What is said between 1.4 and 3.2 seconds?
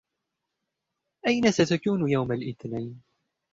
ستكون يوم الإثنين؟